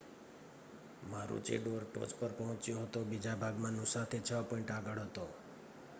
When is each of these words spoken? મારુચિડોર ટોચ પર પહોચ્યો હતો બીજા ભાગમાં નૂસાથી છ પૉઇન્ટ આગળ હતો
મારુચિડોર 1.11 1.83
ટોચ 1.85 2.11
પર 2.15 2.31
પહોચ્યો 2.37 2.81
હતો 2.81 2.99
બીજા 3.03 3.35
ભાગમાં 3.35 3.73
નૂસાથી 3.73 4.21
છ 4.21 4.31
પૉઇન્ટ 4.49 4.71
આગળ 4.71 4.99
હતો 4.99 5.25